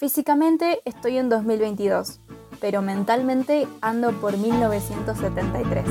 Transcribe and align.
Físicamente 0.00 0.80
estoy 0.86 1.18
en 1.18 1.28
2022, 1.28 2.20
pero 2.58 2.80
mentalmente 2.80 3.68
ando 3.82 4.18
por 4.18 4.34
1973. 4.38 5.84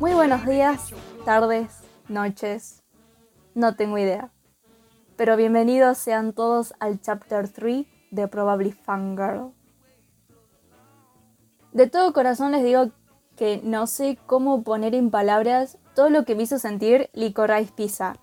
Muy 0.00 0.12
buenos 0.12 0.44
días, 0.44 0.92
tardes, 1.24 1.84
noches, 2.08 2.82
no 3.54 3.76
tengo 3.76 3.96
idea. 3.96 4.32
Pero 5.14 5.36
bienvenidos 5.36 5.98
sean 5.98 6.32
todos 6.32 6.74
al 6.80 7.00
Chapter 7.00 7.48
3 7.48 7.86
de 8.10 8.26
Probably 8.26 8.72
Fangirl. 8.72 9.52
De 11.70 11.86
todo 11.86 12.12
corazón 12.12 12.50
les 12.50 12.64
digo 12.64 12.90
que 13.36 13.60
no 13.62 13.86
sé 13.86 14.18
cómo 14.26 14.62
poner 14.62 14.94
en 14.94 15.10
palabras 15.10 15.78
todo 15.94 16.10
lo 16.10 16.24
que 16.24 16.34
me 16.34 16.44
hizo 16.44 16.58
sentir 16.58 17.10
Licorice 17.12 17.72
Pizza. 17.74 18.16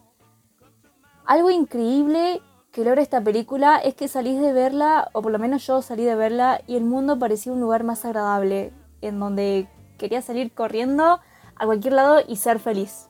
Algo 1.25 1.49
increíble 1.49 2.41
que 2.71 2.83
logra 2.83 3.01
esta 3.01 3.23
película 3.23 3.77
es 3.77 3.93
que 3.93 4.07
salís 4.07 4.41
de 4.41 4.51
verla, 4.51 5.09
o 5.13 5.21
por 5.21 5.31
lo 5.31 5.39
menos 5.39 5.65
yo 5.65 5.81
salí 5.81 6.03
de 6.03 6.15
verla, 6.15 6.61
y 6.67 6.75
el 6.75 6.83
mundo 6.83 7.19
parecía 7.19 7.53
un 7.53 7.61
lugar 7.61 7.83
más 7.83 8.03
agradable, 8.03 8.73
en 9.01 9.19
donde 9.19 9.67
quería 9.97 10.21
salir 10.21 10.51
corriendo 10.51 11.19
a 11.55 11.65
cualquier 11.65 11.93
lado 11.93 12.21
y 12.27 12.37
ser 12.37 12.59
feliz. 12.59 13.09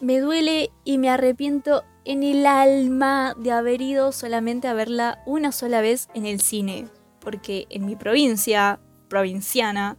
Me 0.00 0.20
duele 0.20 0.70
y 0.84 0.98
me 0.98 1.10
arrepiento 1.10 1.82
en 2.04 2.22
el 2.22 2.46
alma 2.46 3.34
de 3.38 3.52
haber 3.52 3.80
ido 3.80 4.12
solamente 4.12 4.68
a 4.68 4.74
verla 4.74 5.22
una 5.26 5.50
sola 5.50 5.80
vez 5.80 6.08
en 6.14 6.26
el 6.26 6.40
cine, 6.40 6.88
porque 7.20 7.66
en 7.70 7.86
mi 7.86 7.96
provincia, 7.96 8.80
provinciana, 9.08 9.96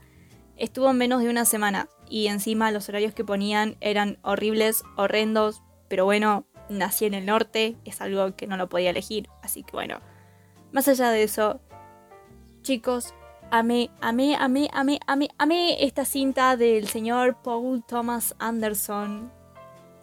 estuvo 0.59 0.93
menos 0.93 1.23
de 1.23 1.29
una 1.29 1.45
semana 1.45 1.89
y 2.07 2.27
encima 2.27 2.71
los 2.71 2.87
horarios 2.89 3.13
que 3.13 3.25
ponían 3.25 3.77
eran 3.81 4.19
horribles, 4.21 4.83
horrendos, 4.95 5.63
pero 5.87 6.05
bueno, 6.05 6.45
nací 6.69 7.05
en 7.05 7.13
el 7.13 7.25
norte, 7.25 7.77
es 7.85 8.01
algo 8.01 8.35
que 8.35 8.47
no 8.47 8.57
lo 8.57 8.69
podía 8.69 8.91
elegir, 8.91 9.29
así 9.41 9.63
que 9.63 9.71
bueno, 9.71 9.99
más 10.71 10.87
allá 10.87 11.09
de 11.09 11.23
eso, 11.23 11.59
chicos, 12.61 13.13
amé, 13.49 13.89
amé, 14.01 14.35
amé, 14.35 14.69
amé, 14.73 14.99
amé, 15.07 15.29
amé 15.37 15.83
esta 15.83 16.05
cinta 16.05 16.57
del 16.57 16.87
señor 16.87 17.37
Paul 17.41 17.83
Thomas 17.87 18.35
Anderson. 18.37 19.31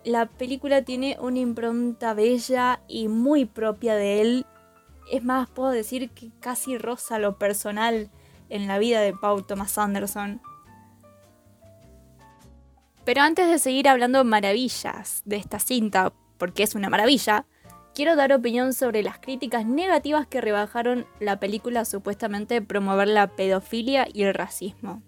La 0.05 0.27
película 0.27 0.83
tiene 0.83 1.17
una 1.21 1.39
impronta 1.39 2.15
bella 2.15 2.81
y 2.89 3.09
muy 3.09 3.45
propia 3.45 3.95
de 3.97 4.21
él. 4.21 4.47
Es 5.11 5.25
más, 5.25 5.49
puedo 5.49 5.71
decir 5.71 6.11
que 6.11 6.31
casi 6.41 6.79
roza 6.79 7.19
lo 7.19 7.39
personal 7.39 8.11
en 8.49 8.69
la 8.69 8.79
vida 8.79 9.01
de 9.01 9.13
Paul 9.13 9.45
Thomas 9.45 9.79
Anderson. 9.79 10.41
Pero 13.07 13.23
antes 13.23 13.49
de 13.49 13.61
seguir 13.61 13.89
hablando 13.89 14.25
maravillas 14.25 15.23
de 15.25 15.37
esta 15.37 15.61
cinta, 15.61 16.13
porque 16.39 16.65
es 16.65 16.75
una 16.75 16.91
maravilla, 16.91 17.47
quiero 17.95 18.17
dar 18.17 18.33
opinión 18.33 18.73
sobre 18.75 19.05
las 19.05 19.21
críticas 19.21 19.65
negativas 19.65 20.27
que 20.27 20.41
rebajaron 20.41 21.07
la 21.21 21.39
película 21.39 21.85
supuestamente 21.85 22.61
promover 22.63 23.07
la 23.07 23.29
pedofilia 23.29 24.09
y 24.13 24.25
el 24.25 24.35
racismo. 24.35 25.05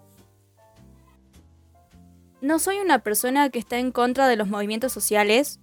No 2.40 2.60
soy 2.60 2.76
una 2.78 3.00
persona 3.00 3.50
que 3.50 3.58
está 3.58 3.80
en 3.80 3.90
contra 3.90 4.28
de 4.28 4.36
los 4.36 4.46
movimientos 4.46 4.92
sociales, 4.92 5.58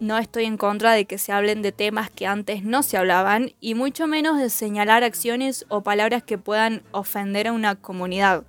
no 0.00 0.18
estoy 0.18 0.46
en 0.46 0.56
contra 0.56 0.94
de 0.94 1.04
que 1.04 1.16
se 1.16 1.30
hablen 1.30 1.62
de 1.62 1.70
temas 1.70 2.10
que 2.10 2.26
antes 2.26 2.64
no 2.64 2.82
se 2.82 2.96
hablaban 2.96 3.52
y 3.60 3.76
mucho 3.76 4.08
menos 4.08 4.40
de 4.40 4.50
señalar 4.50 5.04
acciones 5.04 5.64
o 5.68 5.84
palabras 5.84 6.24
que 6.24 6.38
puedan 6.38 6.82
ofender 6.90 7.46
a 7.46 7.52
una 7.52 7.76
comunidad. 7.76 8.42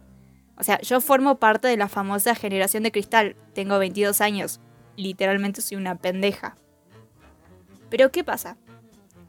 O 0.60 0.64
sea, 0.64 0.80
yo 0.82 1.00
formo 1.00 1.36
parte 1.40 1.70
de 1.70 1.78
la 1.78 1.88
famosa 1.88 2.36
generación 2.36 2.84
de 2.84 2.92
cristal, 2.92 3.38
tengo 3.54 3.80
22 3.80 4.20
años, 4.20 4.60
literalmente 4.98 5.62
soy 5.62 5.78
una 5.78 5.96
pendeja. 5.96 6.58
Pero 7.90 8.12
¿qué 8.12 8.24
pasa? 8.26 8.58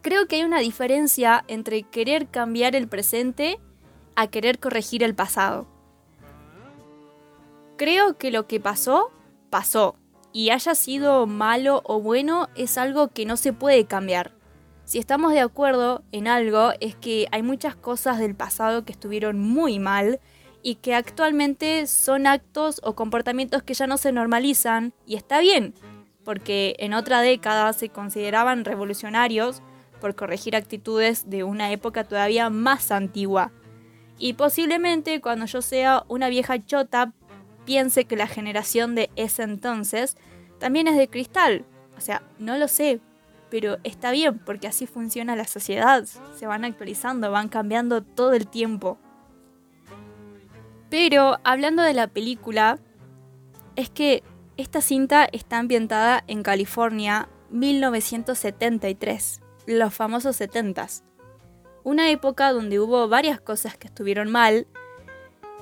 Creo 0.03 0.27
que 0.27 0.37
hay 0.37 0.43
una 0.43 0.59
diferencia 0.59 1.45
entre 1.47 1.85
querer 1.85 2.27
cambiar 2.27 2.75
el 2.75 2.89
presente 2.89 3.61
a 4.17 4.27
querer 4.27 4.59
corregir 4.59 5.03
el 5.03 5.15
pasado. 5.15 5.67
Creo 7.77 8.19
que 8.19 8.31
lo 8.31 8.47
que 8.47 8.61
pasó, 8.61 9.13
pasó. 9.51 9.97
Y 10.33 10.51
haya 10.51 10.75
sido 10.75 11.27
malo 11.27 11.83
o 11.85 12.01
bueno 12.01 12.49
es 12.55 12.77
algo 12.77 13.09
que 13.09 13.25
no 13.25 13.37
se 13.37 13.53
puede 13.53 13.85
cambiar. 13.85 14.33
Si 14.85 14.99
estamos 14.99 15.33
de 15.33 15.41
acuerdo 15.41 16.03
en 16.13 16.29
algo 16.29 16.73
es 16.81 16.97
que 16.97 17.29
hay 17.31 17.43
muchas 17.43 17.77
cosas 17.77 18.19
del 18.19 18.35
pasado 18.35 18.85
que 18.85 18.93
estuvieron 18.93 19.39
muy 19.39 19.79
mal 19.79 20.21
y 20.63 20.77
que 20.77 20.95
actualmente 20.95 21.87
son 21.87 22.27
actos 22.27 22.81
o 22.85 22.95
comportamientos 22.95 23.63
que 23.63 23.75
ya 23.75 23.87
no 23.87 23.97
se 23.97 24.13
normalizan 24.13 24.93
y 25.07 25.17
está 25.17 25.41
bien, 25.41 25.75
porque 26.25 26.77
en 26.79 26.95
otra 26.95 27.21
década 27.21 27.73
se 27.73 27.89
consideraban 27.89 28.65
revolucionarios 28.65 29.63
por 30.01 30.15
corregir 30.15 30.57
actitudes 30.57 31.29
de 31.29 31.45
una 31.45 31.71
época 31.73 32.05
todavía 32.05 32.51
más 32.51 32.91
antigua. 32.91 33.53
Y 34.19 34.35
posiblemente 34.35 35.21
cuando 35.21 35.47
yo 35.47 35.63
sea 35.63 36.05
una 36.09 36.29
vieja 36.29 36.65
chota 36.65 37.13
piense 37.65 38.05
que 38.05 38.17
la 38.17 38.27
generación 38.27 38.95
de 38.95 39.11
ese 39.17 39.43
entonces 39.43 40.17
también 40.59 40.89
es 40.89 40.97
de 40.97 41.09
cristal. 41.09 41.65
O 41.97 42.01
sea, 42.01 42.23
no 42.39 42.57
lo 42.59 42.69
sé, 42.69 43.01
pero 43.51 43.79
está 43.85 44.11
bien 44.11 44.39
porque 44.39 44.69
así 44.69 44.87
funciona 44.87 45.37
la 45.37 45.47
sociedad. 45.47 46.05
Se 46.37 46.47
van 46.47 46.65
actualizando, 46.65 47.31
van 47.31 47.49
cambiando 47.49 48.03
todo 48.03 48.33
el 48.33 48.47
tiempo. 48.47 48.99
Pero 50.91 51.39
hablando 51.45 51.83
de 51.83 51.95
la 51.95 52.09
película, 52.09 52.79
es 53.77 53.89
que 53.91 54.23
esta 54.57 54.81
cinta 54.81 55.27
está 55.33 55.59
ambientada 55.59 56.23
en 56.27 56.43
California 56.43 57.29
1973, 57.51 59.41
los 59.67 59.95
famosos 59.95 60.41
70s. 60.41 61.03
Una 61.83 62.11
época 62.11 62.53
donde 62.53 62.79
hubo 62.79 63.09
varias 63.09 63.41
cosas 63.41 63.79
que 63.79 63.87
estuvieron 63.87 64.31
mal 64.31 64.67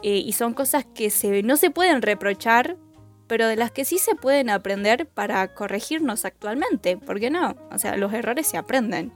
eh, 0.03 0.17
y 0.17 0.33
son 0.33 0.55
cosas 0.55 0.85
que 0.85 1.13
no 1.45 1.57
se 1.57 1.71
pueden 1.71 2.03
reprochar, 2.03 2.77
pero 3.27 3.47
de 3.47 3.57
las 3.57 3.71
que 3.71 3.85
sí 3.85 3.99
se 3.99 4.15
pueden 4.15 4.51
aprender 4.51 5.07
para 5.07 5.55
corregirnos 5.55 6.25
actualmente, 6.25 6.97
¿por 6.97 7.21
qué 7.21 7.31
no? 7.31 7.55
O 7.71 7.79
sea, 7.79 7.97
los 7.97 8.13
errores 8.15 8.47
se 8.47 8.57
aprenden. 8.57 9.13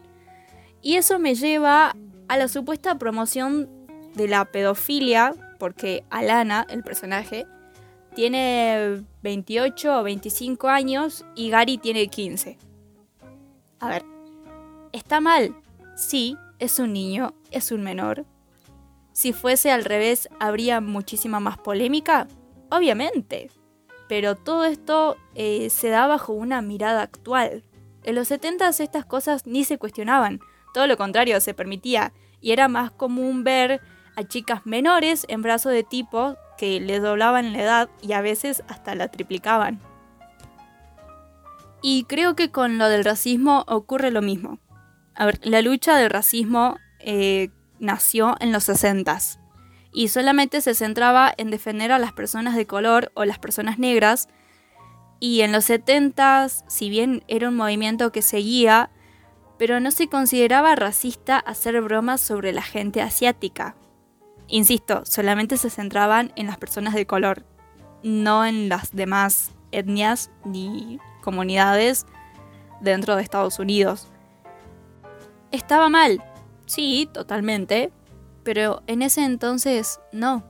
Y 0.83 0.97
eso 0.97 1.19
me 1.19 1.35
lleva 1.35 1.97
a 2.29 2.37
la 2.37 2.49
supuesta 2.49 2.99
promoción 2.99 3.69
de 4.15 4.29
la 4.29 4.45
pedofilia 4.45 5.35
porque 5.63 6.03
Alana, 6.11 6.67
el 6.71 6.83
personaje, 6.83 7.47
tiene 8.17 9.05
28 9.23 10.01
o 10.01 10.03
25 10.03 10.67
años 10.67 11.25
y 11.37 11.51
Gary 11.51 11.79
tiene 11.79 12.09
15. 12.09 12.59
A 13.79 13.89
ver, 13.89 14.05
¿está 14.91 15.21
mal? 15.21 15.55
Sí, 15.95 16.37
es 16.59 16.81
un 16.81 16.93
niño, 16.93 17.35
es 17.53 17.71
un 17.71 17.85
menor. 17.85 18.27
Si 19.13 19.33
fuese 19.33 19.71
al 19.71 19.85
revés, 19.85 20.29
¿habría 20.41 20.81
muchísima 20.81 21.39
más 21.39 21.59
polémica? 21.59 22.27
Obviamente. 22.69 23.49
Pero 24.09 24.35
todo 24.35 24.65
esto 24.65 25.17
eh, 25.37 25.71
se 25.71 25.91
da 25.91 26.09
bajo 26.09 26.33
una 26.33 26.61
mirada 26.61 27.03
actual. 27.03 27.63
En 28.03 28.17
los 28.17 28.27
70 28.27 28.69
estas 28.69 29.05
cosas 29.05 29.47
ni 29.47 29.63
se 29.63 29.79
cuestionaban, 29.79 30.41
todo 30.75 30.89
lo 30.89 30.97
contrario, 30.97 31.41
se 31.41 31.55
permitía, 31.55 32.13
y 32.41 32.51
era 32.51 32.67
más 32.67 32.91
común 32.91 33.45
ver 33.45 33.81
a 34.17 34.25
chicas 34.25 34.67
menores 34.67 35.27
en 35.29 35.43
brazos 35.43 35.73
de 35.73 35.85
tipos 35.85 36.37
que 36.59 36.81
les 36.81 37.03
doblaban 37.03 37.53
la 37.53 37.63
edad 37.63 37.91
y 38.01 38.13
a 38.13 38.21
veces 38.21 38.63
hasta 38.69 38.95
la 38.95 39.09
triplicaban. 39.09 39.81
Y 41.83 42.05
creo 42.05 42.37
que 42.37 42.51
con 42.51 42.79
lo 42.79 42.89
del 42.89 43.05
racismo 43.05 43.65
ocurre 43.67 44.11
lo 44.11 44.23
mismo. 44.23 44.61
A 45.15 45.27
ver, 45.27 45.41
la 45.43 45.61
lucha 45.63 45.97
del 45.97 46.11
racismo 46.11 46.77
eh, 47.01 47.51
nació 47.81 48.37
en 48.41 48.53
los 48.53 48.65
60 48.65 49.19
y 49.93 50.09
solamente 50.09 50.61
se 50.61 50.75
centraba 50.75 51.33
en 51.37 51.51
defender 51.51 51.93
a 51.93 51.99
las 51.99 52.13
personas 52.13 52.55
de 52.55 52.67
color 52.67 53.11
o 53.15 53.25
las 53.25 53.39
personas 53.39 53.79
negras. 53.79 54.29
Y 55.21 55.43
en 55.43 55.53
los 55.53 55.65
70 55.67 56.49
si 56.49 56.89
bien 56.89 57.25
era 57.29 57.49
un 57.49 57.57
movimiento 57.57 58.13
que 58.13 58.23
seguía, 58.23 58.91
pero 59.59 59.81
no 59.81 59.91
se 59.91 60.09
consideraba 60.09 60.75
racista 60.77 61.39
hacer 61.39 61.81
bromas 61.83 62.21
sobre 62.21 62.53
la 62.53 62.63
gente 62.63 63.03
asiática. 63.03 63.77
Insisto, 64.49 65.03
solamente 65.05 65.57
se 65.57 65.71
centraban 65.71 66.33
en 66.37 66.47
las 66.47 66.59
personas 66.59 66.95
de 66.95 67.07
color, 67.07 67.45
no 68.03 68.45
en 68.45 68.69
las 68.69 68.93
demás 68.93 69.53
etnias 69.71 70.31
ni 70.45 70.99
comunidades 71.23 72.07
dentro 72.81 73.17
de 73.17 73.23
Estados 73.23 73.59
Unidos. 73.59 74.09
Estaba 75.51 75.89
mal, 75.89 76.23
sí, 76.67 77.09
totalmente, 77.13 77.93
pero 78.43 78.83
en 78.87 79.03
ese 79.03 79.25
entonces 79.25 80.01
no. 80.13 80.45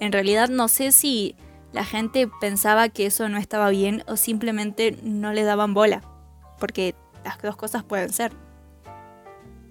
En 0.00 0.12
realidad 0.12 0.48
no 0.48 0.68
sé 0.68 0.92
si 0.92 1.36
la 1.72 1.84
gente 1.84 2.28
pensaba 2.40 2.88
que 2.88 3.06
eso 3.06 3.28
no 3.28 3.38
estaba 3.38 3.70
bien 3.70 4.04
o 4.06 4.16
simplemente 4.16 4.98
no 5.02 5.32
le 5.32 5.44
daban 5.44 5.74
bola, 5.74 6.02
porque 6.58 6.94
las 7.24 7.40
dos 7.40 7.56
cosas 7.56 7.84
pueden 7.84 8.12
ser. 8.12 8.32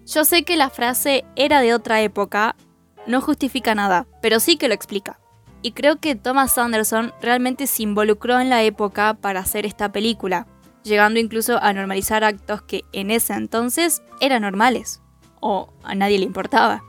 Yo 0.06 0.25
sé 0.25 0.44
que 0.44 0.56
la 0.56 0.69
frase 0.69 1.25
era 1.36 1.62
de 1.62 1.74
otra 1.74 2.01
época 2.01 2.56
no 3.11 3.21
justifica 3.21 3.75
nada, 3.75 4.07
pero 4.21 4.39
sí 4.39 4.57
que 4.57 4.67
lo 4.67 4.73
explica. 4.73 5.19
y 5.61 5.73
creo 5.73 5.97
que 5.97 6.15
Thomas 6.15 6.57
Anderson 6.57 7.13
realmente 7.21 7.67
se 7.67 7.83
involucró 7.83 8.39
en 8.39 8.49
la 8.49 8.63
época 8.63 9.13
para 9.13 9.41
hacer 9.41 9.65
esta 9.65 9.91
película, 9.91 10.47
llegando 10.83 11.19
incluso 11.19 11.61
a 11.61 11.73
normalizar 11.73 12.23
actos 12.23 12.63
que 12.63 12.83
en 12.93 13.11
ese 13.11 13.33
entonces 13.33 14.01
eran 14.19 14.41
normales, 14.41 15.01
o 15.39 15.71
a 15.83 15.95
nadie 15.95 16.17
le 16.17 16.25
importaba. 16.25 16.83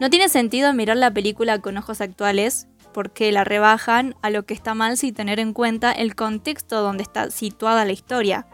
No 0.00 0.10
tiene 0.10 0.28
sentido 0.28 0.72
mirar 0.72 0.96
la 0.96 1.12
película 1.12 1.60
con 1.60 1.76
ojos 1.76 2.00
actuales, 2.00 2.66
porque 2.92 3.30
la 3.32 3.44
rebajan 3.44 4.16
a 4.22 4.30
lo 4.30 4.44
que 4.44 4.54
está 4.54 4.74
mal 4.74 4.96
sin 4.96 5.14
tener 5.14 5.38
en 5.38 5.52
cuenta 5.52 5.92
el 5.92 6.14
contexto 6.14 6.82
donde 6.82 7.02
está 7.02 7.30
situada 7.30 7.84
la 7.84 7.92
historia. 7.92 8.46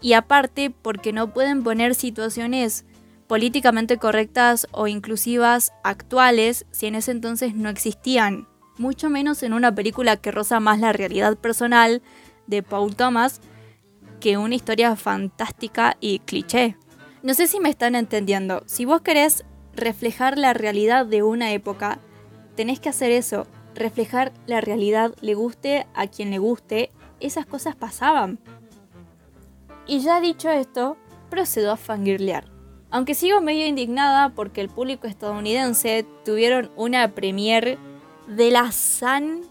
Y 0.00 0.12
aparte 0.12 0.70
porque 0.70 1.12
no 1.12 1.32
pueden 1.32 1.64
poner 1.64 1.94
situaciones 1.94 2.84
políticamente 3.26 3.96
correctas 3.98 4.66
o 4.70 4.86
inclusivas 4.86 5.72
actuales 5.82 6.66
si 6.70 6.86
en 6.86 6.94
ese 6.94 7.10
entonces 7.10 7.54
no 7.54 7.68
existían, 7.68 8.48
mucho 8.78 9.10
menos 9.10 9.42
en 9.42 9.52
una 9.52 9.74
película 9.74 10.16
que 10.16 10.30
roza 10.30 10.60
más 10.60 10.80
la 10.80 10.92
realidad 10.92 11.36
personal 11.36 12.02
de 12.46 12.62
Paul 12.62 12.94
Thomas 12.94 13.40
que 14.20 14.38
una 14.38 14.54
historia 14.54 14.96
fantástica 14.96 15.96
y 16.00 16.20
cliché. 16.20 16.76
No 17.22 17.34
sé 17.34 17.46
si 17.46 17.60
me 17.60 17.68
están 17.68 17.94
entendiendo, 17.94 18.62
si 18.66 18.84
vos 18.84 19.00
querés 19.00 19.44
reflejar 19.74 20.38
la 20.38 20.54
realidad 20.54 21.06
de 21.06 21.22
una 21.22 21.52
época, 21.52 21.98
tenés 22.54 22.80
que 22.80 22.88
hacer 22.88 23.10
eso, 23.10 23.46
reflejar 23.74 24.32
la 24.46 24.60
realidad, 24.60 25.14
le 25.20 25.34
guste 25.34 25.86
a 25.94 26.06
quien 26.06 26.30
le 26.30 26.38
guste, 26.38 26.90
esas 27.20 27.46
cosas 27.46 27.76
pasaban. 27.76 28.38
Y 29.86 30.00
ya 30.00 30.20
dicho 30.20 30.50
esto, 30.50 30.96
procedo 31.30 31.72
a 31.72 31.76
fangirlear. 31.76 32.55
Aunque 32.96 33.14
sigo 33.14 33.42
medio 33.42 33.66
indignada 33.66 34.30
porque 34.30 34.62
el 34.62 34.70
público 34.70 35.06
estadounidense 35.06 36.06
tuvieron 36.24 36.70
una 36.76 37.08
premiere 37.14 37.76
de 38.26 38.50
la 38.50 38.72
Sun. 38.72 39.42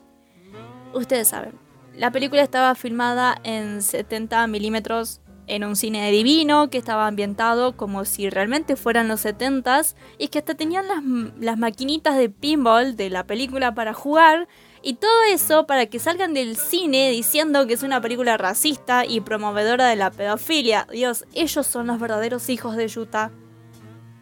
Ustedes 0.95 1.27
saben, 1.27 1.53
la 1.93 2.09
película 2.09 2.41
estaba 2.41 2.73
filmada 2.73 3.39
en 3.43 3.83
70 3.83 4.47
milímetros 4.47 5.21
en 5.45 5.63
un 5.63 5.75
cine 5.75 6.09
divino 6.09 6.71
que 6.71 6.79
estaba 6.79 7.05
ambientado 7.05 7.77
como 7.77 8.03
si 8.05 8.31
realmente 8.31 8.75
fueran 8.75 9.07
los 9.07 9.23
70s 9.23 9.93
y 10.17 10.29
que 10.29 10.39
hasta 10.39 10.55
tenían 10.55 10.87
las, 10.87 11.03
las 11.39 11.59
maquinitas 11.59 12.17
de 12.17 12.31
pinball 12.31 12.95
de 12.95 13.11
la 13.11 13.27
película 13.27 13.75
para 13.75 13.93
jugar 13.93 14.47
y 14.87 14.93
todo 14.93 15.23
eso 15.31 15.65
para 15.65 15.87
que 15.87 15.97
salgan 15.97 16.35
del 16.35 16.55
cine 16.55 17.09
diciendo 17.09 17.65
que 17.65 17.73
es 17.73 17.81
una 17.81 18.01
película 18.01 18.37
racista 18.37 19.03
y 19.03 19.19
promovedora 19.19 19.87
de 19.87 19.95
la 19.95 20.11
pedofilia. 20.11 20.85
Dios, 20.91 21.25
ellos 21.33 21.65
son 21.65 21.87
los 21.87 21.99
verdaderos 21.99 22.49
hijos 22.49 22.75
de 22.75 22.85
Utah. 22.85 23.31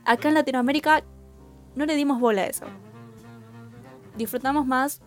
Acá 0.06 0.30
en 0.30 0.36
Latinoamérica 0.36 1.04
no 1.75 1.86
le 1.86 1.98
dimos 1.98 2.21
bola 2.21 2.44
a 2.44 2.45
eso. 2.45 2.65
Disfrutamos 4.15 4.65
más 4.65 5.01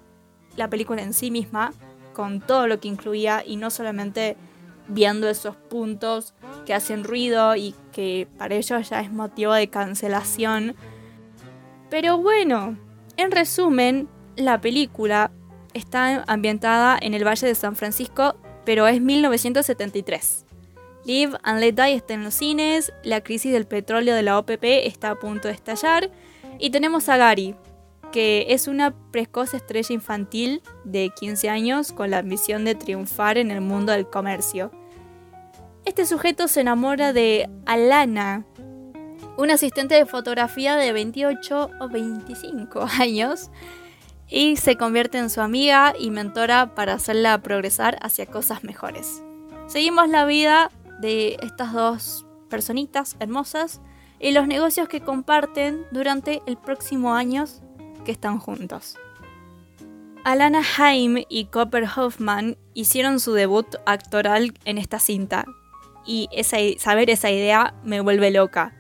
la 0.56 0.69
película 0.69 1.00
en 1.00 1.14
sí 1.14 1.31
misma, 1.31 1.73
con 2.12 2.43
todo 2.43 2.67
lo 2.67 2.79
que 2.79 2.88
incluía 2.88 3.43
y 3.43 3.56
no 3.56 3.70
solamente 3.70 4.37
viendo 4.88 5.26
esos 5.26 5.56
puntos 5.56 6.35
que 6.67 6.75
hacen 6.75 7.03
ruido 7.03 7.56
y 7.56 7.75
que 7.93 8.29
para 8.37 8.56
ellos 8.56 8.91
ya 8.91 9.00
es 9.00 9.11
motivo 9.11 9.55
de 9.55 9.70
cancelación. 9.70 10.76
Pero 11.88 12.19
bueno, 12.19 12.76
en 13.17 13.31
resumen, 13.31 14.06
la 14.37 14.61
película 14.61 15.31
está 15.76 16.25
ambientada 16.26 16.99
en 17.00 17.14
el 17.14 17.26
Valle 17.26 17.46
de 17.46 17.55
San 17.55 17.76
Francisco, 17.76 18.37
pero 18.64 18.87
es 18.88 19.00
1973. 19.00 20.44
Live 21.05 21.38
and 21.44 21.61
Let 21.61 21.75
Die 21.75 21.94
está 21.94 22.14
en 22.14 22.25
los 22.25 22.34
cines, 22.34 22.93
la 23.05 23.20
crisis 23.20 23.52
del 23.52 23.67
petróleo 23.67 24.14
de 24.14 24.25
la 24.25 24.38
OPP 24.38 24.64
está 24.64 25.11
a 25.11 25.14
punto 25.14 25.46
de 25.46 25.55
estallar 25.55 26.11
y 26.58 26.70
tenemos 26.70 27.08
a 27.08 27.17
Gary, 27.17 27.55
que 28.11 28.46
es 28.49 28.67
una 28.67 28.93
precoz 29.12 29.55
estrella 29.55 29.94
infantil 29.94 30.62
de 30.84 31.11
15 31.20 31.49
años 31.49 31.93
con 31.93 32.11
la 32.11 32.19
ambición 32.19 32.64
de 32.64 32.75
triunfar 32.75 33.38
en 33.38 33.50
el 33.52 33.61
mundo 33.61 33.93
del 33.93 34.08
comercio. 34.08 34.72
Este 35.84 36.06
sujeto 36.06 36.49
se 36.49 36.62
enamora 36.62 37.12
de 37.12 37.49
Alana, 37.67 38.44
una 39.37 39.55
asistente 39.55 39.94
de 39.94 40.06
fotografía 40.06 40.76
de 40.76 40.93
28 40.93 41.70
o 41.81 41.88
25 41.88 42.87
años, 42.99 43.50
y 44.28 44.56
se 44.56 44.76
convierte 44.76 45.19
en 45.19 45.31
su 45.31 45.40
amiga 45.40 45.94
y 45.99 46.11
mentora 46.11 46.75
para 46.75 46.94
hacerla 46.94 47.43
progresar 47.43 47.99
hacia 48.02 48.26
cosas 48.26 48.64
mejores. 48.64 49.23
Seguimos 49.67 50.08
la 50.08 50.26
vida 50.26 50.70
de 51.00 51.37
estas 51.43 51.73
dos 51.73 52.26
personitas 52.49 53.17
hermosas 53.20 53.81
y 54.19 54.32
los 54.32 54.46
negocios 54.46 54.88
que 54.88 55.00
comparten 55.00 55.84
durante 55.90 56.43
el 56.46 56.56
próximo 56.56 57.14
año 57.14 57.44
que 58.05 58.12
están 58.12 58.38
juntos. 58.38 58.96
Alana 60.25 60.62
Haim 60.79 61.25
y 61.29 61.46
Copper 61.46 61.87
Hoffman 61.96 62.56
hicieron 62.75 63.20
su 63.20 63.32
debut 63.32 63.76
actoral 63.87 64.55
en 64.64 64.79
esta 64.79 64.99
cinta, 64.99 65.44
y 66.06 66.29
saber 66.79 67.11
esa 67.11 67.31
idea 67.31 67.75
me 67.84 68.00
vuelve 68.00 68.31
loca. 68.31 68.72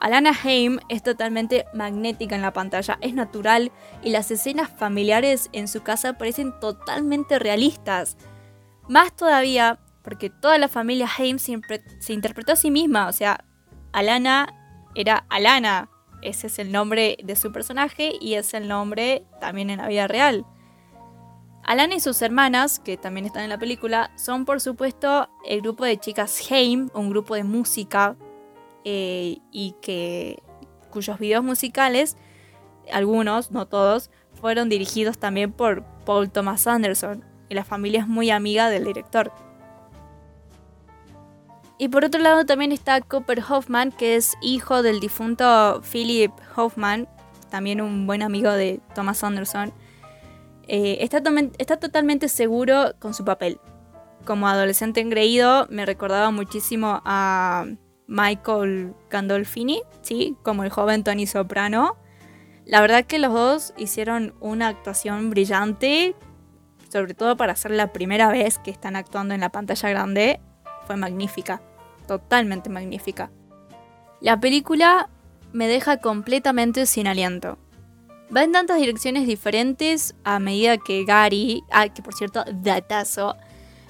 Alana 0.00 0.32
Haim 0.44 0.78
es 0.88 1.02
totalmente 1.02 1.66
magnética 1.72 2.36
en 2.36 2.42
la 2.42 2.52
pantalla, 2.52 2.98
es 3.00 3.14
natural 3.14 3.72
y 4.02 4.10
las 4.10 4.30
escenas 4.30 4.70
familiares 4.70 5.48
en 5.52 5.68
su 5.68 5.82
casa 5.82 6.18
parecen 6.18 6.58
totalmente 6.60 7.38
realistas. 7.38 8.16
Más 8.88 9.14
todavía 9.14 9.78
porque 10.02 10.30
toda 10.30 10.58
la 10.58 10.68
familia 10.68 11.08
Haim 11.18 11.38
se 11.38 12.12
interpretó 12.12 12.52
a 12.52 12.56
sí 12.56 12.70
misma, 12.70 13.08
o 13.08 13.12
sea, 13.12 13.44
Alana 13.92 14.54
era 14.94 15.26
Alana, 15.28 15.88
ese 16.22 16.46
es 16.46 16.58
el 16.58 16.72
nombre 16.72 17.16
de 17.22 17.36
su 17.36 17.52
personaje 17.52 18.12
y 18.20 18.34
es 18.34 18.54
el 18.54 18.68
nombre 18.68 19.24
también 19.40 19.70
en 19.70 19.78
la 19.78 19.88
vida 19.88 20.06
real. 20.06 20.44
Alana 21.64 21.96
y 21.96 22.00
sus 22.00 22.22
hermanas, 22.22 22.78
que 22.78 22.96
también 22.96 23.26
están 23.26 23.42
en 23.42 23.50
la 23.50 23.58
película, 23.58 24.12
son 24.16 24.44
por 24.44 24.60
supuesto 24.60 25.28
el 25.44 25.62
grupo 25.62 25.84
de 25.84 25.98
chicas 25.98 26.40
Haim, 26.50 26.90
un 26.94 27.10
grupo 27.10 27.34
de 27.34 27.42
música 27.42 28.16
eh, 28.88 29.38
y 29.50 29.74
que 29.82 30.40
cuyos 30.90 31.18
videos 31.18 31.42
musicales, 31.42 32.16
algunos, 32.92 33.50
no 33.50 33.66
todos, 33.66 34.12
fueron 34.40 34.68
dirigidos 34.68 35.18
también 35.18 35.50
por 35.50 35.82
Paul 36.04 36.30
Thomas 36.30 36.68
Anderson, 36.68 37.24
y 37.48 37.56
la 37.56 37.64
familia 37.64 38.02
es 38.02 38.06
muy 38.06 38.30
amiga 38.30 38.70
del 38.70 38.84
director. 38.84 39.32
Y 41.78 41.88
por 41.88 42.04
otro 42.04 42.20
lado 42.20 42.46
también 42.46 42.70
está 42.70 43.00
Cooper 43.00 43.42
Hoffman, 43.48 43.90
que 43.90 44.14
es 44.14 44.36
hijo 44.40 44.84
del 44.84 45.00
difunto 45.00 45.82
Philip 45.82 46.30
Hoffman, 46.54 47.08
también 47.50 47.80
un 47.80 48.06
buen 48.06 48.22
amigo 48.22 48.52
de 48.52 48.80
Thomas 48.94 49.24
Anderson. 49.24 49.72
Eh, 50.68 50.98
está, 51.00 51.20
está 51.58 51.76
totalmente 51.78 52.28
seguro 52.28 52.94
con 53.00 53.14
su 53.14 53.24
papel. 53.24 53.58
Como 54.24 54.46
adolescente 54.46 55.00
engreído 55.00 55.66
me 55.70 55.84
recordaba 55.86 56.30
muchísimo 56.30 57.02
a 57.04 57.66
Michael 58.06 58.94
Gandolfini, 59.10 59.82
¿sí? 60.02 60.36
como 60.42 60.64
el 60.64 60.70
joven 60.70 61.04
Tony 61.04 61.26
Soprano. 61.26 61.96
La 62.64 62.80
verdad 62.80 63.04
que 63.04 63.18
los 63.18 63.32
dos 63.32 63.74
hicieron 63.76 64.34
una 64.40 64.68
actuación 64.68 65.30
brillante, 65.30 66.14
sobre 66.90 67.14
todo 67.14 67.36
para 67.36 67.56
ser 67.56 67.72
la 67.72 67.92
primera 67.92 68.28
vez 68.28 68.58
que 68.58 68.70
están 68.70 68.96
actuando 68.96 69.34
en 69.34 69.40
la 69.40 69.50
pantalla 69.50 69.88
grande 69.90 70.40
fue 70.86 70.96
magnífica, 70.96 71.60
totalmente 72.06 72.70
magnífica. 72.70 73.30
La 74.20 74.40
película 74.40 75.10
me 75.52 75.68
deja 75.68 75.98
completamente 75.98 76.86
sin 76.86 77.06
aliento. 77.06 77.58
Va 78.34 78.42
en 78.42 78.52
tantas 78.52 78.78
direcciones 78.78 79.26
diferentes 79.26 80.14
a 80.24 80.38
medida 80.38 80.78
que 80.78 81.04
Gary, 81.04 81.62
ah, 81.70 81.88
que 81.88 82.02
por 82.02 82.14
cierto, 82.14 82.44
datazo, 82.52 83.36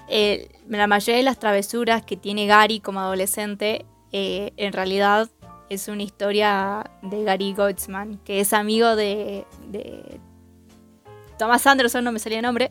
eh, 0.09 0.49
la 0.69 0.87
mayoría 0.87 1.17
de 1.17 1.23
las 1.23 1.39
travesuras 1.39 2.05
que 2.05 2.17
tiene 2.17 2.47
Gary 2.47 2.81
como 2.81 3.01
adolescente, 3.01 3.87
eh, 4.19 4.55
en 4.57 4.73
realidad 4.73 5.29
es 5.69 5.89
una 5.89 6.03
historia 6.03 6.91
de 7.03 7.23
Gary 7.23 7.53
Goetzman, 7.53 8.17
que 8.25 8.41
es 8.41 8.55
amigo 8.55 8.97
de, 8.97 9.45
Thomas 11.39 11.67
Anderson, 11.67 12.03
no 12.03 12.13
me 12.13 12.19
salía 12.19 12.39
el 12.39 12.45
nombre, 12.45 12.71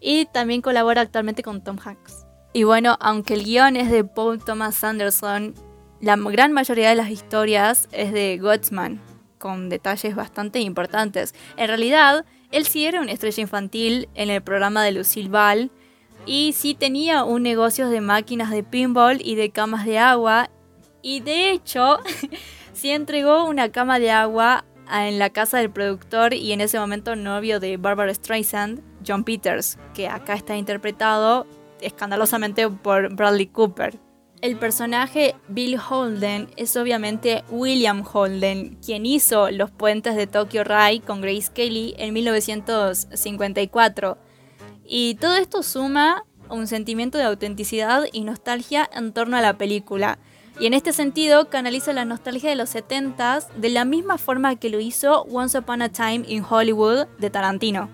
y 0.00 0.24
también 0.24 0.62
colabora 0.62 1.02
actualmente 1.02 1.42
con 1.42 1.62
Tom 1.62 1.76
Hanks. 1.84 2.24
Y 2.54 2.62
bueno, 2.62 2.96
aunque 3.00 3.34
el 3.34 3.44
guion 3.44 3.76
es 3.76 3.90
de 3.90 4.02
Paul 4.02 4.42
Thomas 4.42 4.82
Anderson, 4.82 5.52
la 6.00 6.16
gran 6.16 6.54
mayoría 6.54 6.88
de 6.88 6.94
las 6.94 7.10
historias 7.10 7.86
es 7.92 8.10
de 8.10 8.38
Gottsman, 8.38 8.98
con 9.36 9.68
detalles 9.68 10.16
bastante 10.16 10.60
importantes. 10.60 11.34
En 11.58 11.68
realidad, 11.68 12.24
él 12.50 12.64
sí 12.64 12.86
era 12.86 13.02
una 13.02 13.12
estrella 13.12 13.42
infantil 13.42 14.08
en 14.14 14.30
el 14.30 14.40
programa 14.40 14.82
de 14.82 14.92
Lucille 14.92 15.28
Ball 15.28 15.70
y 16.24 16.54
sí 16.54 16.74
tenía 16.74 17.24
un 17.24 17.42
negocio 17.42 17.90
de 17.90 18.00
máquinas 18.00 18.50
de 18.50 18.62
pinball 18.62 19.20
y 19.22 19.34
de 19.34 19.50
camas 19.50 19.84
de 19.84 19.98
agua. 19.98 20.48
Y 21.02 21.20
de 21.20 21.50
hecho, 21.50 21.98
sí 22.72 22.90
entregó 22.90 23.44
una 23.44 23.70
cama 23.70 23.98
de 23.98 24.10
agua 24.10 24.64
en 24.92 25.18
la 25.18 25.30
casa 25.30 25.58
del 25.58 25.70
productor 25.70 26.34
y 26.34 26.52
en 26.52 26.60
ese 26.60 26.78
momento 26.78 27.16
novio 27.16 27.60
de 27.60 27.76
Barbara 27.76 28.14
Streisand, 28.14 28.82
John 29.06 29.24
Peters, 29.24 29.78
que 29.94 30.08
acá 30.08 30.34
está 30.34 30.56
interpretado 30.56 31.46
escandalosamente 31.80 32.68
por 32.68 33.14
Bradley 33.14 33.46
Cooper. 33.46 33.98
El 34.40 34.56
personaje 34.56 35.34
Bill 35.48 35.78
Holden 35.78 36.48
es 36.56 36.76
obviamente 36.76 37.42
William 37.50 38.04
Holden, 38.10 38.78
quien 38.84 39.04
hizo 39.04 39.50
Los 39.50 39.72
Puentes 39.72 40.14
de 40.14 40.28
Tokyo 40.28 40.62
Rai 40.62 41.00
con 41.00 41.20
Grace 41.20 41.50
Kelly 41.52 41.96
en 41.98 42.14
1954. 42.14 44.16
Y 44.84 45.16
todo 45.16 45.34
esto 45.34 45.64
suma 45.64 46.24
un 46.50 46.68
sentimiento 46.68 47.18
de 47.18 47.24
autenticidad 47.24 48.04
y 48.12 48.22
nostalgia 48.22 48.88
en 48.92 49.12
torno 49.12 49.36
a 49.36 49.42
la 49.42 49.58
película. 49.58 50.20
Y 50.60 50.66
en 50.66 50.74
este 50.74 50.92
sentido 50.92 51.50
canaliza 51.50 51.92
la 51.92 52.04
nostalgia 52.04 52.50
de 52.50 52.56
los 52.56 52.74
70s 52.74 53.48
de 53.54 53.68
la 53.68 53.84
misma 53.84 54.18
forma 54.18 54.56
que 54.56 54.70
lo 54.70 54.80
hizo 54.80 55.22
Once 55.22 55.56
Upon 55.56 55.82
a 55.82 55.88
Time 55.88 56.24
in 56.26 56.44
Hollywood 56.48 57.06
de 57.18 57.30
Tarantino. 57.30 57.88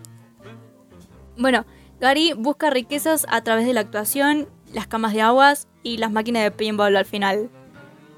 Bueno, 1.36 1.66
Gary 2.00 2.32
busca 2.32 2.70
riquezas 2.70 3.26
a 3.28 3.42
través 3.42 3.66
de 3.66 3.74
la 3.74 3.80
actuación, 3.80 4.48
las 4.72 4.86
camas 4.86 5.12
de 5.12 5.20
aguas 5.20 5.68
y 5.82 5.98
las 5.98 6.10
máquinas 6.10 6.42
de 6.42 6.50
pinball 6.52 6.96
al 6.96 7.04
final. 7.04 7.50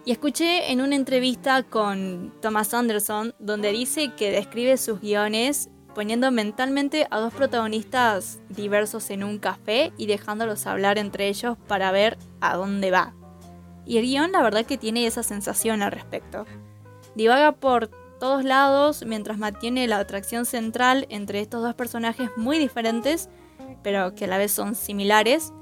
Y 0.04 0.12
escuché 0.12 0.70
en 0.70 0.80
una 0.80 0.94
entrevista 0.94 1.64
con 1.64 2.32
Thomas 2.40 2.72
Anderson 2.72 3.34
donde 3.40 3.72
dice 3.72 4.12
que 4.16 4.30
describe 4.30 4.76
sus 4.76 5.00
guiones 5.00 5.70
poniendo 5.92 6.30
mentalmente 6.30 7.08
a 7.10 7.18
dos 7.18 7.34
protagonistas 7.34 8.40
diversos 8.48 9.10
en 9.10 9.24
un 9.24 9.38
café 9.38 9.92
y 9.96 10.06
dejándolos 10.06 10.66
hablar 10.66 10.98
entre 10.98 11.26
ellos 11.26 11.56
para 11.66 11.90
ver 11.90 12.16
a 12.40 12.54
dónde 12.54 12.92
va. 12.92 13.14
Y 13.86 13.98
el 13.98 14.04
guion 14.04 14.32
la 14.32 14.42
verdad 14.42 14.66
que 14.66 14.76
tiene 14.76 15.06
esa 15.06 15.22
sensación 15.22 15.82
al 15.82 15.92
respecto. 15.92 16.44
Divaga 17.14 17.52
por 17.52 17.88
todos 18.18 18.44
lados 18.44 19.04
mientras 19.06 19.38
mantiene 19.38 19.86
la 19.86 19.98
atracción 19.98 20.44
central 20.44 21.06
entre 21.08 21.40
estos 21.40 21.62
dos 21.62 21.74
personajes 21.74 22.30
muy 22.36 22.58
diferentes, 22.58 23.28
pero 23.82 24.14
que 24.14 24.24
a 24.24 24.28
la 24.28 24.38
vez 24.38 24.52
son 24.52 24.74
similares, 24.74 25.52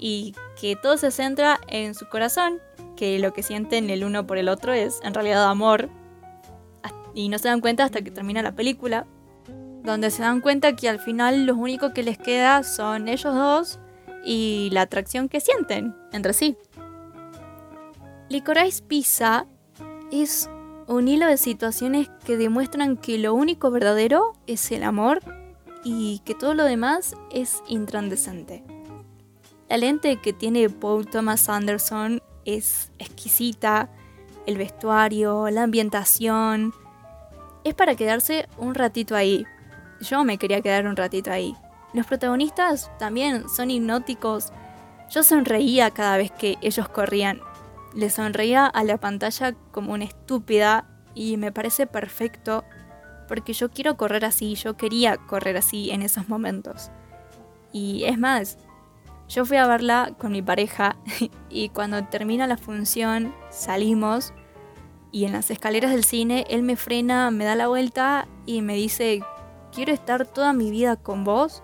y 0.00 0.34
que 0.58 0.76
todo 0.76 0.96
se 0.96 1.10
centra 1.10 1.60
en 1.68 1.94
su 1.94 2.08
corazón, 2.08 2.58
que 2.96 3.18
lo 3.18 3.32
que 3.32 3.42
sienten 3.42 3.90
el 3.90 4.02
uno 4.02 4.26
por 4.26 4.38
el 4.38 4.48
otro 4.48 4.72
es 4.72 4.98
en 5.04 5.14
realidad 5.14 5.44
amor. 5.44 5.90
Y 7.14 7.28
no 7.28 7.38
se 7.38 7.48
dan 7.48 7.60
cuenta 7.60 7.84
hasta 7.84 8.02
que 8.02 8.10
termina 8.10 8.42
la 8.42 8.52
película, 8.52 9.06
donde 9.82 10.10
se 10.10 10.22
dan 10.22 10.40
cuenta 10.40 10.74
que 10.74 10.88
al 10.88 11.00
final 11.00 11.44
lo 11.44 11.54
único 11.54 11.92
que 11.92 12.02
les 12.02 12.18
queda 12.18 12.62
son 12.62 13.08
ellos 13.08 13.34
dos 13.34 13.78
y 14.24 14.70
la 14.72 14.82
atracción 14.82 15.28
que 15.28 15.40
sienten 15.40 15.94
entre 16.12 16.32
sí. 16.32 16.56
Licorice 18.30 18.80
Pizza 18.84 19.44
es 20.12 20.48
un 20.86 21.08
hilo 21.08 21.26
de 21.26 21.36
situaciones 21.36 22.08
que 22.24 22.36
demuestran 22.36 22.96
que 22.96 23.18
lo 23.18 23.34
único 23.34 23.72
verdadero 23.72 24.34
es 24.46 24.70
el 24.70 24.84
amor 24.84 25.18
y 25.82 26.20
que 26.24 26.36
todo 26.36 26.54
lo 26.54 26.62
demás 26.62 27.16
es 27.32 27.60
intrandescente. 27.66 28.62
La 29.68 29.78
lente 29.78 30.18
que 30.18 30.32
tiene 30.32 30.70
Paul 30.70 31.08
Thomas 31.08 31.48
Anderson 31.48 32.22
es 32.44 32.92
exquisita, 33.00 33.90
el 34.46 34.58
vestuario, 34.58 35.50
la 35.50 35.64
ambientación. 35.64 36.72
Es 37.64 37.74
para 37.74 37.96
quedarse 37.96 38.48
un 38.58 38.76
ratito 38.76 39.16
ahí. 39.16 39.44
Yo 40.02 40.22
me 40.22 40.38
quería 40.38 40.60
quedar 40.60 40.86
un 40.86 40.94
ratito 40.94 41.32
ahí. 41.32 41.56
Los 41.94 42.06
protagonistas 42.06 42.96
también 42.96 43.48
son 43.48 43.72
hipnóticos. 43.72 44.52
Yo 45.10 45.24
sonreía 45.24 45.90
cada 45.90 46.16
vez 46.16 46.30
que 46.30 46.58
ellos 46.62 46.88
corrían. 46.88 47.40
Le 47.94 48.10
sonreía 48.10 48.66
a 48.66 48.84
la 48.84 48.98
pantalla 48.98 49.54
como 49.72 49.92
una 49.92 50.04
estúpida 50.04 50.86
y 51.14 51.36
me 51.36 51.52
parece 51.52 51.86
perfecto 51.86 52.64
porque 53.28 53.52
yo 53.52 53.70
quiero 53.70 53.96
correr 53.96 54.24
así, 54.24 54.54
yo 54.56 54.76
quería 54.76 55.16
correr 55.16 55.56
así 55.56 55.90
en 55.90 56.02
esos 56.02 56.28
momentos. 56.28 56.90
Y 57.72 58.04
es 58.04 58.18
más, 58.18 58.58
yo 59.28 59.44
fui 59.44 59.56
a 59.56 59.66
verla 59.68 60.12
con 60.18 60.32
mi 60.32 60.42
pareja 60.42 60.96
y 61.48 61.68
cuando 61.68 62.04
termina 62.06 62.48
la 62.48 62.56
función 62.56 63.32
salimos 63.50 64.32
y 65.12 65.24
en 65.24 65.32
las 65.32 65.50
escaleras 65.50 65.92
del 65.92 66.04
cine 66.04 66.44
él 66.50 66.62
me 66.62 66.76
frena, 66.76 67.30
me 67.30 67.44
da 67.44 67.54
la 67.54 67.68
vuelta 67.68 68.26
y 68.46 68.62
me 68.62 68.74
dice, 68.74 69.22
quiero 69.72 69.92
estar 69.92 70.26
toda 70.26 70.52
mi 70.52 70.70
vida 70.70 70.96
con 70.96 71.24
vos. 71.24 71.62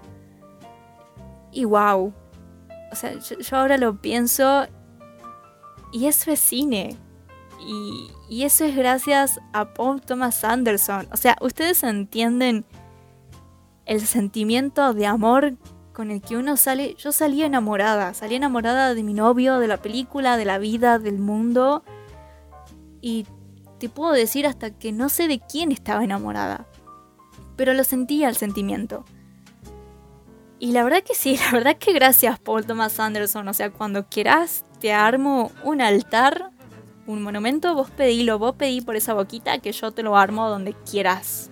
Y 1.51 1.65
wow. 1.65 2.13
O 2.93 2.95
sea, 2.95 3.19
yo, 3.19 3.57
ahora 3.57 3.77
lo 3.77 4.01
pienso 4.01 4.67
y 5.93 6.07
eso 6.07 6.31
es 6.31 6.41
cine. 6.41 6.97
Y, 7.61 8.11
y 8.29 8.45
eso 8.45 8.65
es 8.65 8.77
gracias 8.77 9.41
a 9.53 9.73
Paul 9.75 10.01
Thomas 10.01 10.45
Anderson. 10.45 11.09
O 11.13 11.17
sea, 11.17 11.37
ustedes 11.41 11.83
entienden 11.83 12.65
el 13.87 14.01
sentimiento 14.07 14.93
de 14.93 15.07
amor 15.07 15.57
con 15.97 16.11
el 16.11 16.21
que 16.21 16.37
uno 16.37 16.59
sale, 16.59 16.95
yo 16.99 17.11
salí 17.11 17.43
enamorada, 17.43 18.13
salí 18.13 18.35
enamorada 18.35 18.95
de 18.95 19.03
mi 19.03 19.15
novio, 19.15 19.59
de 19.59 19.67
la 19.67 19.79
película, 19.79 20.37
de 20.37 20.45
la 20.45 20.59
vida, 20.59 20.99
del 20.99 21.19
mundo. 21.19 21.83
Y 23.01 23.27
te 23.79 23.89
puedo 23.89 24.13
decir 24.13 24.47
hasta 24.47 24.71
que 24.71 24.93
no 24.93 25.09
sé 25.09 25.27
de 25.27 25.41
quién 25.41 25.73
estaba 25.73 26.05
enamorada. 26.05 26.67
Pero 27.57 27.73
lo 27.73 27.83
sentía 27.83 28.29
el 28.29 28.37
sentimiento. 28.37 29.07
Y 30.59 30.73
la 30.73 30.85
verdad 30.85 31.03
que 31.03 31.15
sí, 31.15 31.37
la 31.45 31.53
verdad 31.53 31.77
que 31.77 31.93
gracias 31.93 32.39
Paul 32.39 32.67
Thomas 32.67 32.99
Anderson. 33.01 33.49
O 33.49 33.55
sea, 33.55 33.71
cuando 33.71 34.07
quieras 34.09 34.65
te 34.81 34.93
armo 34.93 35.51
un 35.63 35.81
altar, 35.81 36.51
un 37.07 37.23
monumento, 37.23 37.75
vos 37.75 37.91
pedilo, 37.91 38.39
vos 38.39 38.55
pedí 38.57 38.81
por 38.81 38.97
esa 38.97 39.15
boquita 39.15 39.59
que 39.59 39.73
yo 39.73 39.93
te 39.93 40.03
lo 40.03 40.17
armo 40.17 40.49
donde 40.49 40.75
quieras. 40.91 41.51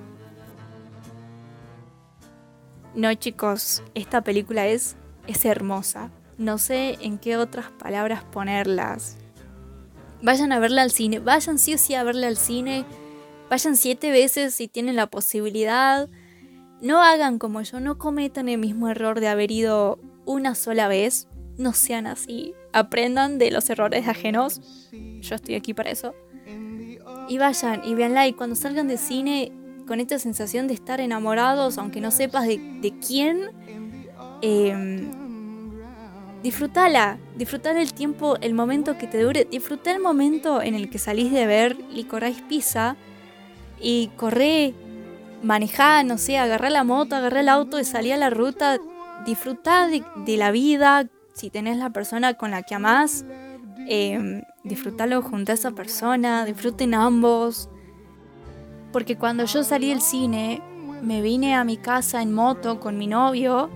No 2.95 3.13
chicos, 3.15 3.83
esta 3.95 4.23
película 4.23 4.67
es, 4.67 4.97
es 5.27 5.45
hermosa. 5.45 6.11
No 6.39 6.59
sé 6.59 6.97
en 7.01 7.19
qué 7.19 7.37
otras 7.37 7.67
palabras 7.71 8.25
ponerlas. 8.25 9.17
Vayan 10.23 10.53
a 10.53 10.59
verla 10.59 10.83
al 10.83 10.91
cine, 10.91 11.19
vayan 11.19 11.59
sí 11.59 11.75
o 11.75 11.79
sí 11.79 11.95
a 11.95 12.03
verla 12.03 12.29
al 12.29 12.37
cine. 12.37 12.85
Vayan 13.51 13.77
siete 13.77 14.11
veces 14.11 14.55
si 14.55 14.69
tienen 14.69 14.97
la 14.97 15.07
posibilidad. 15.07 16.09
No 16.81 17.03
hagan 17.03 17.39
como 17.39 17.63
yo, 17.63 17.81
no 17.81 17.99
cometan 17.99 18.49
el 18.49 18.59
mismo 18.59 18.89
error 18.89 19.21
de 19.21 19.29
haber 19.29 19.51
ido 19.51 19.99
una 20.27 20.55
sola 20.55 20.89
vez. 20.89 21.29
No 21.57 21.73
sean 21.73 22.07
así. 22.07 22.55
Aprendan 22.73 23.39
de 23.39 23.51
los 23.51 23.71
errores 23.71 24.07
ajenos. 24.09 24.61
Yo 25.21 25.35
estoy 25.35 25.55
aquí 25.55 25.73
para 25.75 25.91
eso. 25.91 26.15
Y 27.29 27.39
vayan 27.39 27.83
y 27.85 27.95
veanla 27.95 28.27
y 28.27 28.33
cuando 28.33 28.57
salgan 28.57 28.89
de 28.89 28.99
cine 28.99 29.53
con 29.87 30.01
esta 30.01 30.19
sensación 30.19 30.67
de 30.67 30.75
estar 30.75 31.01
enamorados, 31.01 31.79
aunque 31.79 32.01
no 32.01 32.11
sepas 32.11 32.47
de, 32.47 32.95
quién. 33.07 33.51
Eh, 34.43 35.11
disfrutala, 36.45 37.19
disfrutar 37.39 37.79
el 37.79 37.95
tiempo, 37.95 38.37
el 38.43 38.53
momento 38.53 38.99
que 38.99 39.07
te 39.07 39.23
dure, 39.23 39.47
disfruta 39.51 39.91
el 39.91 39.99
momento 39.99 40.61
en 40.61 40.75
el 40.75 40.91
que 40.91 40.99
salís 40.99 41.33
de 41.33 41.47
ver 41.47 41.79
Licorice 41.91 42.43
Pizza 42.47 42.97
y 43.81 44.11
corré, 44.17 44.75
manejá, 45.45 46.03
no 46.03 46.19
sé, 46.19 46.39
agarrá 46.39 46.71
la 46.71 46.85
moto, 46.85 47.17
agarrá 47.17 47.41
el 47.41 47.49
auto 47.49 47.79
y 47.79 47.85
salí 47.85 48.11
a 48.11 48.17
la 48.17 48.31
ruta, 48.31 48.79
disfruta 49.25 49.87
de, 49.89 50.37
la 50.37 50.51
vida, 50.51 51.07
si 51.35 51.51
tenés 51.51 51.77
la 51.77 51.91
persona 51.91 52.35
con 52.35 52.51
la 52.51 52.63
que 52.63 52.75
amás, 52.75 53.25
eh, 53.89 54.43
junto 55.23 55.53
a 55.53 55.55
esa 55.55 55.71
persona, 55.73 56.45
disfruten 56.45 56.95
ambos, 56.95 57.69
porque 58.93 59.17
cuando 59.17 59.45
yo 59.45 59.63
salí 59.65 59.91
del 59.91 60.01
cine, 60.01 60.63
me 61.03 61.21
vine 61.21 61.55
a 61.55 61.65
mi 61.65 61.77
casa 61.77 62.23
en 62.23 62.33
moto 62.33 62.81
con 62.81 62.97
mi 62.97 63.07
novio. 63.07 63.71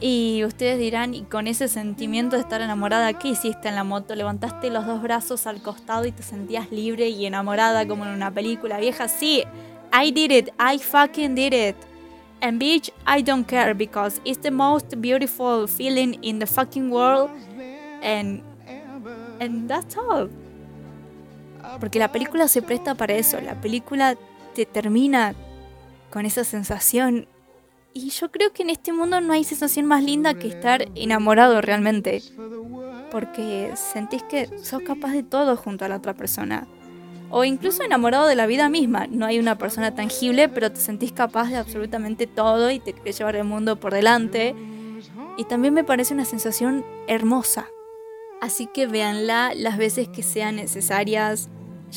Y 0.00 0.44
ustedes 0.44 0.78
dirán, 0.78 1.14
y 1.14 1.22
con 1.22 1.48
ese 1.48 1.66
sentimiento 1.66 2.36
de 2.36 2.42
estar 2.42 2.60
enamorada, 2.60 3.12
¿qué 3.14 3.28
hiciste 3.28 3.68
en 3.68 3.74
la 3.74 3.82
moto? 3.82 4.14
Levantaste 4.14 4.70
los 4.70 4.86
dos 4.86 5.02
brazos 5.02 5.46
al 5.48 5.60
costado 5.60 6.04
y 6.04 6.12
te 6.12 6.22
sentías 6.22 6.70
libre 6.70 7.08
y 7.08 7.26
enamorada 7.26 7.86
como 7.88 8.04
en 8.04 8.12
una 8.12 8.32
película 8.32 8.78
vieja. 8.78 9.08
Sí, 9.08 9.42
I 9.92 10.10
did 10.10 10.30
it. 10.30 10.50
I 10.58 10.78
fucking 10.78 11.34
did 11.34 11.54
it. 11.54 11.76
And 12.40 12.60
bitch, 12.60 12.90
I 13.06 13.22
don't 13.22 13.44
care 13.44 13.74
because 13.74 14.20
it's 14.24 14.38
the 14.38 14.50
most 14.50 15.00
beautiful 15.00 15.66
feeling 15.66 16.22
in 16.22 16.38
the 16.38 16.46
fucking 16.46 16.90
world. 16.90 17.30
And, 18.02 18.42
and 19.40 19.68
that's 19.68 19.96
all. 19.96 20.28
Porque 21.80 21.98
la 21.98 22.12
película 22.12 22.48
se 22.48 22.62
presta 22.62 22.94
para 22.94 23.14
eso, 23.14 23.40
la 23.40 23.60
película 23.60 24.16
te 24.54 24.66
termina 24.66 25.34
con 26.10 26.26
esa 26.26 26.44
sensación. 26.44 27.26
Y 27.92 28.10
yo 28.10 28.30
creo 28.30 28.52
que 28.52 28.62
en 28.62 28.70
este 28.70 28.92
mundo 28.92 29.20
no 29.20 29.32
hay 29.32 29.44
sensación 29.44 29.86
más 29.86 30.02
linda 30.04 30.34
que 30.34 30.48
estar 30.48 30.88
enamorado 30.94 31.60
realmente. 31.60 32.22
Porque 33.10 33.72
sentís 33.74 34.22
que 34.22 34.46
sos 34.62 34.82
capaz 34.82 35.12
de 35.12 35.22
todo 35.22 35.56
junto 35.56 35.84
a 35.84 35.88
la 35.88 35.96
otra 35.96 36.14
persona. 36.14 36.68
O 37.30 37.44
incluso 37.44 37.82
enamorado 37.82 38.26
de 38.26 38.34
la 38.34 38.46
vida 38.46 38.68
misma. 38.68 39.06
No 39.08 39.26
hay 39.26 39.38
una 39.38 39.58
persona 39.58 39.94
tangible, 39.94 40.48
pero 40.48 40.72
te 40.72 40.80
sentís 40.80 41.12
capaz 41.12 41.48
de 41.48 41.56
absolutamente 41.56 42.26
todo 42.26 42.70
y 42.70 42.80
te 42.80 42.92
querés 42.92 43.18
llevar 43.18 43.36
el 43.36 43.44
mundo 43.44 43.78
por 43.78 43.92
delante. 43.92 44.54
Y 45.36 45.44
también 45.44 45.74
me 45.74 45.84
parece 45.84 46.14
una 46.14 46.24
sensación 46.24 46.84
hermosa. 47.06 47.68
Así 48.40 48.66
que 48.66 48.86
véanla 48.86 49.52
las 49.54 49.76
veces 49.76 50.08
que 50.08 50.22
sean 50.22 50.56
necesarias 50.56 51.48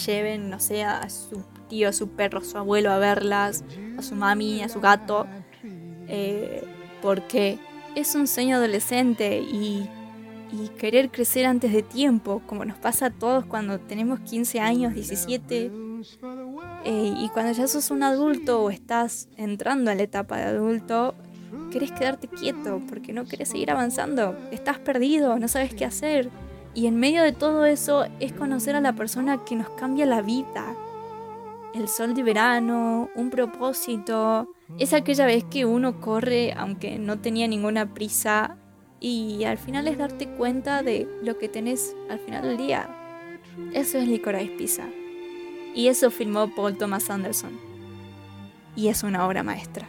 lleven, 0.05 0.49
no 0.49 0.59
sé, 0.59 0.83
a 0.83 1.09
su 1.09 1.43
tío, 1.69 1.89
a 1.89 1.93
su 1.93 2.09
perro, 2.09 2.39
a 2.39 2.43
su 2.43 2.57
abuelo 2.57 2.91
a 2.91 2.97
verlas, 2.97 3.63
a 3.97 4.01
su 4.01 4.15
mami, 4.15 4.61
a 4.61 4.69
su 4.69 4.79
gato, 4.79 5.27
eh, 6.07 6.63
porque 7.01 7.59
es 7.95 8.15
un 8.15 8.27
sueño 8.27 8.57
adolescente 8.57 9.39
y, 9.39 9.87
y 10.51 10.67
querer 10.69 11.11
crecer 11.11 11.45
antes 11.45 11.71
de 11.71 11.81
tiempo, 11.81 12.41
como 12.45 12.65
nos 12.65 12.77
pasa 12.77 13.07
a 13.07 13.09
todos 13.09 13.45
cuando 13.45 13.79
tenemos 13.79 14.19
15 14.19 14.59
años, 14.59 14.93
17, 14.93 15.71
eh, 16.83 17.13
y 17.17 17.29
cuando 17.29 17.51
ya 17.53 17.67
sos 17.67 17.91
un 17.91 18.03
adulto 18.03 18.63
o 18.63 18.69
estás 18.69 19.29
entrando 19.37 19.91
a 19.91 19.95
la 19.95 20.03
etapa 20.03 20.37
de 20.37 20.43
adulto, 20.43 21.15
querés 21.71 21.91
quedarte 21.91 22.27
quieto 22.27 22.81
porque 22.89 23.13
no 23.13 23.25
querés 23.25 23.49
seguir 23.49 23.71
avanzando, 23.71 24.35
estás 24.51 24.79
perdido, 24.79 25.37
no 25.39 25.47
sabes 25.47 25.73
qué 25.73 25.85
hacer. 25.85 26.29
Y 26.73 26.87
en 26.87 26.95
medio 26.95 27.21
de 27.21 27.33
todo 27.33 27.65
eso 27.65 28.05
es 28.19 28.31
conocer 28.31 28.75
a 28.75 28.81
la 28.81 28.93
persona 28.93 29.43
que 29.43 29.55
nos 29.55 29.69
cambia 29.71 30.05
la 30.05 30.21
vida. 30.21 30.73
El 31.73 31.87
sol 31.87 32.13
de 32.13 32.23
verano, 32.23 33.09
un 33.15 33.29
propósito, 33.29 34.53
es 34.77 34.93
aquella 34.93 35.25
vez 35.25 35.43
que 35.43 35.65
uno 35.65 35.99
corre 35.99 36.53
aunque 36.53 36.97
no 36.97 37.19
tenía 37.19 37.47
ninguna 37.47 37.93
prisa 37.93 38.57
y 39.01 39.43
al 39.45 39.57
final 39.57 39.87
es 39.87 39.97
darte 39.97 40.27
cuenta 40.27 40.83
de 40.83 41.09
lo 41.23 41.37
que 41.39 41.49
tenés 41.49 41.95
al 42.09 42.19
final 42.19 42.43
del 42.43 42.57
día. 42.57 42.87
Eso 43.73 43.97
es 43.97 44.07
Licorice 44.07 44.55
Pizza. 44.57 44.87
Y 45.73 45.87
eso 45.87 46.11
filmó 46.11 46.53
Paul 46.53 46.77
Thomas 46.77 47.09
Anderson. 47.09 47.59
Y 48.75 48.89
es 48.89 49.03
una 49.03 49.25
obra 49.25 49.41
maestra. 49.41 49.87